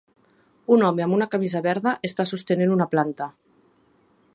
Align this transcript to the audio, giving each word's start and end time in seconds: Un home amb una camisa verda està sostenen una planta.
Un 0.75 0.85
home 0.87 1.03
amb 1.07 1.17
una 1.17 1.27
camisa 1.35 1.63
verda 1.67 1.95
està 2.11 2.27
sostenen 2.31 2.77
una 2.79 2.89
planta. 2.97 3.31